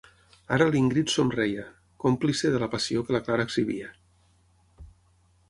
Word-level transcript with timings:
Ara 0.55 0.67
l'Ingrid 0.75 1.13
somreia, 1.15 1.65
còmplice 2.05 2.51
de 2.57 2.63
la 2.65 2.71
passió 2.73 3.05
que 3.11 3.15
la 3.19 3.23
Clara 3.29 3.47
exhibia. 3.51 3.93